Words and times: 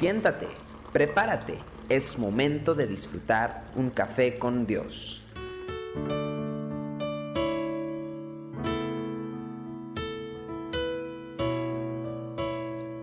Siéntate, 0.00 0.48
prepárate, 0.94 1.58
es 1.90 2.18
momento 2.18 2.74
de 2.74 2.86
disfrutar 2.86 3.66
un 3.76 3.90
café 3.90 4.38
con 4.38 4.66
Dios. 4.66 5.22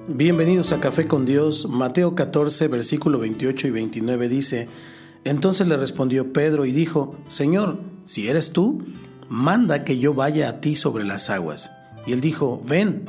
Bienvenidos 0.08 0.72
a 0.72 0.80
Café 0.80 1.06
con 1.06 1.28
Dios. 1.28 1.70
Mateo 1.70 2.16
14, 2.16 2.68
versículo 2.68 3.20
28 3.20 3.68
y 3.68 3.70
29 3.70 4.28
dice, 4.28 4.68
Entonces 5.24 5.68
le 5.68 5.78
respondió 5.78 6.34
Pedro 6.34 6.66
y 6.66 6.72
dijo, 6.72 7.16
Señor, 7.28 7.78
si 8.06 8.28
eres 8.28 8.54
tú, 8.54 8.84
manda 9.30 9.84
que 9.84 10.00
yo 10.00 10.16
vaya 10.16 10.50
a 10.50 10.62
ti 10.62 10.76
sobre 10.76 11.04
las 11.04 11.30
aguas. 11.30 11.70
Y 12.08 12.14
él 12.14 12.22
dijo, 12.22 12.60
ven. 12.66 13.06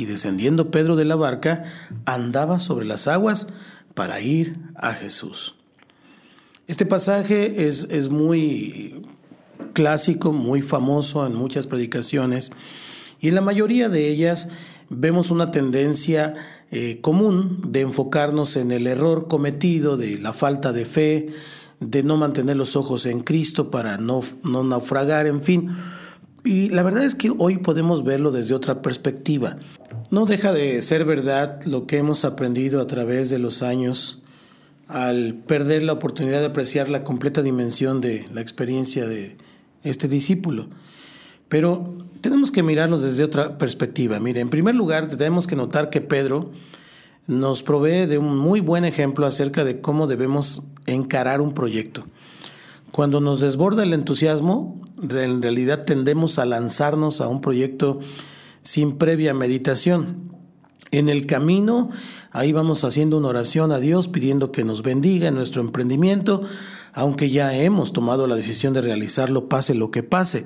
Y 0.00 0.06
descendiendo 0.06 0.70
Pedro 0.70 0.96
de 0.96 1.04
la 1.04 1.14
barca, 1.14 1.62
andaba 2.06 2.58
sobre 2.58 2.86
las 2.86 3.06
aguas 3.06 3.48
para 3.92 4.22
ir 4.22 4.56
a 4.74 4.94
Jesús. 4.94 5.56
Este 6.66 6.86
pasaje 6.86 7.66
es, 7.68 7.86
es 7.90 8.08
muy 8.08 9.02
clásico, 9.74 10.32
muy 10.32 10.62
famoso 10.62 11.26
en 11.26 11.34
muchas 11.34 11.66
predicaciones, 11.66 12.50
y 13.20 13.28
en 13.28 13.34
la 13.34 13.42
mayoría 13.42 13.90
de 13.90 14.08
ellas 14.08 14.48
vemos 14.88 15.30
una 15.30 15.50
tendencia 15.50 16.34
eh, 16.70 17.00
común 17.02 17.60
de 17.68 17.82
enfocarnos 17.82 18.56
en 18.56 18.70
el 18.70 18.86
error 18.86 19.28
cometido, 19.28 19.98
de 19.98 20.16
la 20.16 20.32
falta 20.32 20.72
de 20.72 20.86
fe, 20.86 21.28
de 21.80 22.02
no 22.02 22.16
mantener 22.16 22.56
los 22.56 22.74
ojos 22.74 23.04
en 23.04 23.20
Cristo 23.20 23.70
para 23.70 23.98
no, 23.98 24.22
no 24.44 24.64
naufragar, 24.64 25.26
en 25.26 25.42
fin. 25.42 25.72
Y 26.42 26.70
la 26.70 26.82
verdad 26.82 27.04
es 27.04 27.14
que 27.14 27.30
hoy 27.36 27.58
podemos 27.58 28.02
verlo 28.02 28.32
desde 28.32 28.54
otra 28.54 28.80
perspectiva. 28.80 29.58
No 30.10 30.26
deja 30.26 30.52
de 30.52 30.82
ser 30.82 31.04
verdad 31.04 31.62
lo 31.66 31.86
que 31.86 31.98
hemos 31.98 32.24
aprendido 32.24 32.80
a 32.80 32.88
través 32.88 33.30
de 33.30 33.38
los 33.38 33.62
años 33.62 34.20
al 34.88 35.34
perder 35.34 35.84
la 35.84 35.92
oportunidad 35.92 36.40
de 36.40 36.46
apreciar 36.46 36.88
la 36.88 37.04
completa 37.04 37.42
dimensión 37.42 38.00
de 38.00 38.24
la 38.32 38.40
experiencia 38.40 39.06
de 39.06 39.36
este 39.84 40.08
discípulo. 40.08 40.66
Pero 41.48 41.96
tenemos 42.20 42.50
que 42.50 42.64
mirarlo 42.64 42.98
desde 42.98 43.22
otra 43.22 43.56
perspectiva. 43.56 44.18
Mire, 44.18 44.40
en 44.40 44.50
primer 44.50 44.74
lugar, 44.74 45.06
tenemos 45.06 45.46
que 45.46 45.54
notar 45.54 45.90
que 45.90 46.00
Pedro 46.00 46.50
nos 47.28 47.62
provee 47.62 48.06
de 48.06 48.18
un 48.18 48.36
muy 48.36 48.58
buen 48.58 48.84
ejemplo 48.84 49.26
acerca 49.26 49.62
de 49.62 49.80
cómo 49.80 50.08
debemos 50.08 50.64
encarar 50.86 51.40
un 51.40 51.54
proyecto. 51.54 52.04
Cuando 52.90 53.20
nos 53.20 53.38
desborda 53.38 53.84
el 53.84 53.92
entusiasmo, 53.92 54.80
en 55.00 55.40
realidad 55.40 55.84
tendemos 55.84 56.40
a 56.40 56.46
lanzarnos 56.46 57.20
a 57.20 57.28
un 57.28 57.40
proyecto 57.40 58.00
sin 58.62 58.98
previa 58.98 59.34
meditación. 59.34 60.32
En 60.90 61.08
el 61.08 61.26
camino, 61.26 61.90
ahí 62.32 62.52
vamos 62.52 62.84
haciendo 62.84 63.18
una 63.18 63.28
oración 63.28 63.70
a 63.70 63.78
Dios 63.78 64.08
pidiendo 64.08 64.50
que 64.50 64.64
nos 64.64 64.82
bendiga 64.82 65.28
en 65.28 65.34
nuestro 65.34 65.62
emprendimiento, 65.62 66.42
aunque 66.92 67.30
ya 67.30 67.54
hemos 67.56 67.92
tomado 67.92 68.26
la 68.26 68.34
decisión 68.34 68.72
de 68.72 68.82
realizarlo, 68.82 69.48
pase 69.48 69.74
lo 69.74 69.90
que 69.90 70.02
pase. 70.02 70.44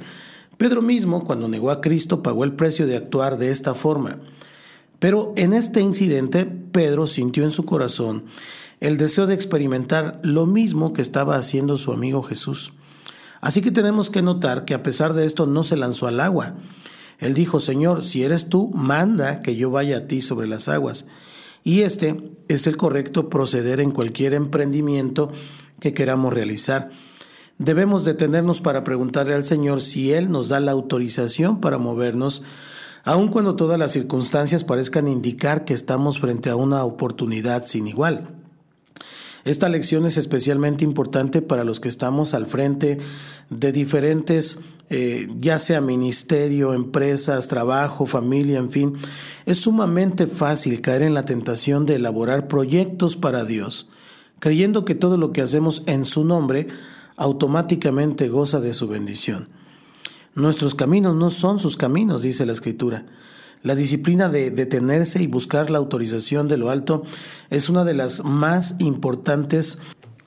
Pedro 0.58 0.82
mismo, 0.82 1.24
cuando 1.24 1.48
negó 1.48 1.70
a 1.70 1.80
Cristo, 1.80 2.22
pagó 2.22 2.44
el 2.44 2.52
precio 2.52 2.86
de 2.86 2.96
actuar 2.96 3.38
de 3.38 3.50
esta 3.50 3.74
forma. 3.74 4.18
Pero 4.98 5.32
en 5.36 5.52
este 5.52 5.80
incidente, 5.80 6.46
Pedro 6.46 7.06
sintió 7.06 7.44
en 7.44 7.50
su 7.50 7.64
corazón 7.64 8.24
el 8.80 8.96
deseo 8.98 9.26
de 9.26 9.34
experimentar 9.34 10.18
lo 10.22 10.46
mismo 10.46 10.92
que 10.92 11.02
estaba 11.02 11.36
haciendo 11.36 11.76
su 11.76 11.92
amigo 11.92 12.22
Jesús. 12.22 12.72
Así 13.40 13.62
que 13.62 13.70
tenemos 13.70 14.10
que 14.10 14.22
notar 14.22 14.64
que 14.64 14.74
a 14.74 14.82
pesar 14.82 15.14
de 15.14 15.24
esto 15.24 15.46
no 15.46 15.62
se 15.62 15.76
lanzó 15.76 16.06
al 16.06 16.20
agua. 16.20 16.54
Él 17.18 17.34
dijo, 17.34 17.60
Señor, 17.60 18.02
si 18.02 18.24
eres 18.24 18.48
tú, 18.48 18.70
manda 18.74 19.42
que 19.42 19.56
yo 19.56 19.70
vaya 19.70 19.98
a 19.98 20.06
ti 20.06 20.20
sobre 20.20 20.46
las 20.46 20.68
aguas. 20.68 21.06
Y 21.62 21.82
este 21.82 22.32
es 22.48 22.66
el 22.66 22.76
correcto 22.76 23.28
proceder 23.28 23.80
en 23.80 23.90
cualquier 23.90 24.34
emprendimiento 24.34 25.30
que 25.80 25.94
queramos 25.94 26.32
realizar 26.32 26.90
debemos 27.58 28.04
detenernos 28.04 28.60
para 28.60 28.84
preguntarle 28.84 29.34
al 29.34 29.44
Señor 29.44 29.80
si 29.80 30.12
Él 30.12 30.30
nos 30.30 30.48
da 30.48 30.60
la 30.60 30.72
autorización 30.72 31.60
para 31.60 31.78
movernos, 31.78 32.42
aun 33.04 33.28
cuando 33.28 33.56
todas 33.56 33.78
las 33.78 33.92
circunstancias 33.92 34.64
parezcan 34.64 35.08
indicar 35.08 35.64
que 35.64 35.74
estamos 35.74 36.18
frente 36.18 36.50
a 36.50 36.56
una 36.56 36.84
oportunidad 36.84 37.64
sin 37.64 37.86
igual. 37.86 38.43
Esta 39.44 39.68
lección 39.68 40.06
es 40.06 40.16
especialmente 40.16 40.84
importante 40.84 41.42
para 41.42 41.64
los 41.64 41.78
que 41.78 41.88
estamos 41.88 42.32
al 42.32 42.46
frente 42.46 42.98
de 43.50 43.72
diferentes, 43.72 44.58
eh, 44.88 45.28
ya 45.38 45.58
sea 45.58 45.82
ministerio, 45.82 46.72
empresas, 46.72 47.48
trabajo, 47.48 48.06
familia, 48.06 48.58
en 48.58 48.70
fin. 48.70 48.94
Es 49.44 49.58
sumamente 49.58 50.26
fácil 50.26 50.80
caer 50.80 51.02
en 51.02 51.12
la 51.12 51.24
tentación 51.24 51.84
de 51.84 51.96
elaborar 51.96 52.48
proyectos 52.48 53.16
para 53.16 53.44
Dios, 53.44 53.88
creyendo 54.38 54.86
que 54.86 54.94
todo 54.94 55.18
lo 55.18 55.32
que 55.32 55.42
hacemos 55.42 55.82
en 55.86 56.06
su 56.06 56.24
nombre 56.24 56.68
automáticamente 57.16 58.28
goza 58.28 58.60
de 58.60 58.72
su 58.72 58.88
bendición. 58.88 59.48
Nuestros 60.34 60.74
caminos 60.74 61.14
no 61.14 61.30
son 61.30 61.60
sus 61.60 61.76
caminos, 61.76 62.22
dice 62.22 62.46
la 62.46 62.52
Escritura. 62.52 63.04
La 63.64 63.74
disciplina 63.74 64.28
de 64.28 64.50
detenerse 64.50 65.22
y 65.22 65.26
buscar 65.26 65.70
la 65.70 65.78
autorización 65.78 66.48
de 66.48 66.58
lo 66.58 66.68
alto 66.68 67.02
es 67.48 67.70
una 67.70 67.82
de 67.86 67.94
las 67.94 68.22
más 68.22 68.76
importantes 68.78 69.78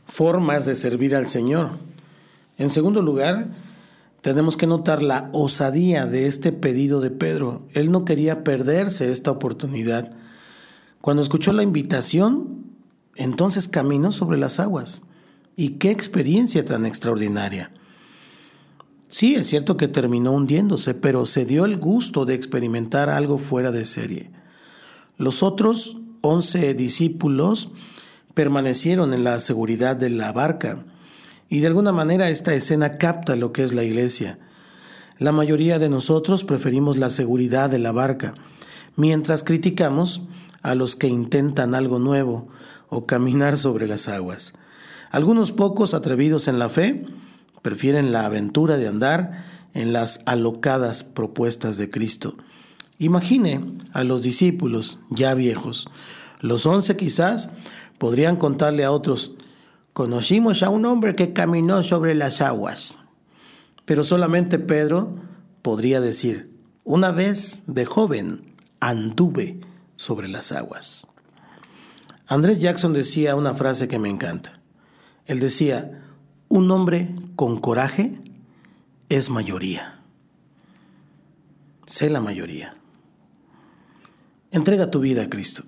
formas 0.08 0.66
de 0.66 0.74
servir 0.74 1.16
al 1.16 1.28
Señor. 1.28 1.74
En 2.58 2.72
segundo 2.72 3.04
lugar, 3.04 3.50
tenemos 4.22 4.58
que 4.58 4.66
notar 4.66 5.04
la 5.04 5.30
osadía 5.34 6.08
de 6.08 6.26
este 6.26 6.52
pedido 6.52 7.00
de 7.00 7.12
Pedro. 7.12 7.62
Él 7.76 7.92
no 7.92 8.06
quería 8.06 8.44
perderse 8.44 9.12
esta 9.12 9.30
oportunidad. 9.30 10.14
Cuando 11.00 11.22
escuchó 11.22 11.54
la 11.54 11.62
invitación, 11.62 12.66
entonces 13.16 13.68
caminó 13.68 14.12
sobre 14.12 14.40
las 14.40 14.60
aguas. 14.60 15.04
Y 15.56 15.74
qué 15.74 15.92
experiencia 15.92 16.66
tan 16.66 16.88
extraordinaria. 16.88 17.72
Sí, 19.10 19.36
es 19.36 19.48
cierto 19.48 19.78
que 19.78 19.88
terminó 19.88 20.34
hundiéndose, 20.34 20.94
pero 20.94 21.26
se 21.26 21.46
dio 21.46 21.66
el 21.66 21.78
gusto 21.78 22.26
de 22.26 22.34
experimentar 22.34 23.10
algo 23.10 23.38
fuera 23.38 23.72
de 23.72 23.86
serie. 23.86 24.32
Los 25.18 25.44
otros 25.44 25.98
once 26.22 26.74
discípulos 26.74 27.72
permanecieron 28.34 29.14
en 29.14 29.24
la 29.24 29.40
seguridad 29.40 29.96
de 29.96 30.10
la 30.10 30.32
barca, 30.34 30.86
y 31.50 31.60
de 31.60 31.68
alguna 31.68 31.94
manera 31.94 32.30
esta 32.30 32.54
escena 32.54 32.98
capta 32.98 33.38
lo 33.38 33.54
que 33.54 33.64
es 33.64 33.74
la 33.74 33.84
iglesia. 33.84 34.40
La 35.18 35.32
mayoría 35.32 35.80
de 35.80 35.90
nosotros 35.90 36.44
preferimos 36.44 36.98
la 36.98 37.10
seguridad 37.10 37.70
de 37.70 37.80
la 37.80 37.94
barca, 37.94 38.36
mientras 38.98 39.44
criticamos 39.44 40.22
a 40.62 40.76
los 40.76 40.98
que 40.98 41.08
intentan 41.08 41.76
algo 41.76 41.98
nuevo 41.98 42.50
o 42.90 43.06
caminar 43.06 43.58
sobre 43.58 43.88
las 43.88 44.10
aguas. 44.10 44.54
Algunos 45.12 45.54
pocos 45.54 45.94
atrevidos 45.94 46.50
en 46.50 46.60
la 46.60 46.68
fe 46.68 47.06
prefieren 47.68 48.14
la 48.14 48.24
aventura 48.24 48.78
de 48.78 48.88
andar 48.88 49.44
en 49.74 49.92
las 49.92 50.22
alocadas 50.26 51.04
propuestas 51.04 51.76
de 51.76 51.90
Cristo. 51.90 52.38
Imagine 52.98 53.74
a 53.92 54.06
los 54.06 54.24
discípulos 54.24 55.00
ya 55.10 55.34
viejos. 55.34 55.90
Los 56.40 56.66
once 56.66 56.96
quizás 56.96 57.50
podrían 57.98 58.38
contarle 58.38 58.86
a 58.86 58.92
otros, 58.92 59.34
conocimos 59.92 60.64
a 60.64 60.70
un 60.70 60.86
hombre 60.86 61.14
que 61.14 61.34
caminó 61.34 61.84
sobre 61.84 62.16
las 62.16 62.40
aguas. 62.40 62.96
Pero 63.84 64.06
solamente 64.06 64.60
Pedro 64.60 65.16
podría 65.62 66.00
decir, 66.00 66.50
una 66.86 67.12
vez 67.12 67.64
de 67.68 67.84
joven 67.84 68.44
anduve 68.80 69.60
sobre 69.98 70.30
las 70.30 70.54
aguas. 70.54 71.10
Andrés 72.28 72.62
Jackson 72.62 72.94
decía 72.94 73.36
una 73.36 73.56
frase 73.56 73.90
que 73.90 74.00
me 74.00 74.10
encanta. 74.10 74.54
Él 75.26 75.42
decía, 75.42 76.06
un 76.48 76.72
hombre 76.72 77.14
con 77.38 77.60
coraje 77.60 78.18
es 79.10 79.30
mayoría. 79.30 80.02
Sé 81.86 82.10
la 82.10 82.20
mayoría. 82.20 82.74
Entrega 84.50 84.90
tu 84.90 85.00
vida 85.00 85.22
a 85.22 85.30
Cristo. 85.30 85.64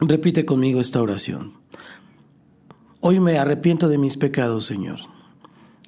Repite 0.00 0.44
conmigo 0.44 0.80
esta 0.80 1.00
oración. 1.00 1.54
Hoy 2.98 3.20
me 3.20 3.38
arrepiento 3.38 3.88
de 3.88 3.98
mis 3.98 4.16
pecados, 4.16 4.66
Señor. 4.66 4.98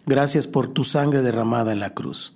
Gracias 0.06 0.46
por 0.46 0.68
tu 0.68 0.84
sangre 0.84 1.22
derramada 1.22 1.72
en 1.72 1.80
la 1.80 1.94
cruz. 1.94 2.32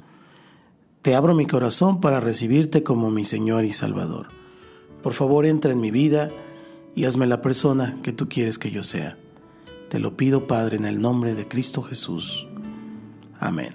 Te 1.02 1.14
abro 1.14 1.36
mi 1.36 1.46
corazón 1.46 2.00
para 2.00 2.18
recibirte 2.18 2.82
como 2.82 3.12
mi 3.12 3.24
Señor 3.24 3.64
y 3.64 3.72
Salvador. 3.72 4.30
Por 5.04 5.12
favor, 5.12 5.46
entra 5.46 5.70
en 5.70 5.80
mi 5.80 5.92
vida 5.92 6.32
y 6.96 7.04
hazme 7.04 7.28
la 7.28 7.42
persona 7.42 8.00
que 8.02 8.12
tú 8.12 8.28
quieres 8.28 8.58
que 8.58 8.72
yo 8.72 8.82
sea. 8.82 9.16
Te 9.88 10.00
lo 10.00 10.16
pido, 10.16 10.48
Padre, 10.48 10.78
en 10.78 10.84
el 10.84 11.00
nombre 11.00 11.36
de 11.36 11.46
Cristo 11.46 11.80
Jesús. 11.80 12.48
Amén. 13.40 13.74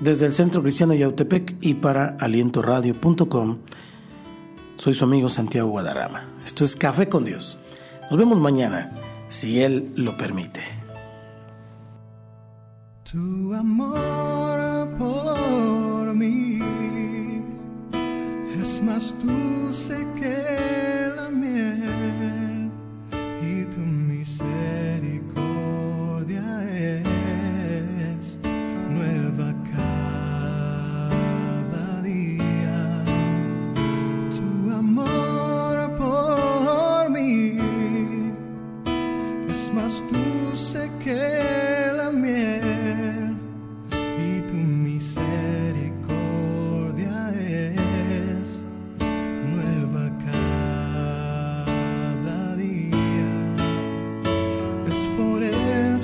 Desde 0.00 0.26
el 0.26 0.32
Centro 0.32 0.62
Cristiano 0.62 0.94
Yautepec 0.94 1.56
y 1.60 1.74
para 1.74 2.16
alientoradio.com, 2.20 3.58
soy 4.76 4.94
su 4.94 5.04
amigo 5.04 5.28
Santiago 5.28 5.70
Guadarrama. 5.70 6.24
Esto 6.44 6.64
es 6.64 6.76
Café 6.76 7.08
con 7.08 7.24
Dios. 7.24 7.58
Nos 8.10 8.18
vemos 8.18 8.38
mañana, 8.38 8.92
si 9.28 9.60
Él 9.60 9.92
lo 9.96 10.16
permite. 10.16 10.62
Tu 13.10 13.54
amor 13.54 14.88
por 14.98 16.14
mí 16.14 16.60
es 18.60 18.82
más 18.82 19.14
dulce 19.22 20.06
que 20.20 20.27